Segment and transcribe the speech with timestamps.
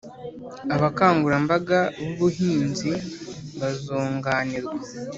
[0.75, 2.91] abakangurambaga b'ubuhinzi
[3.59, 4.73] bazunganirwa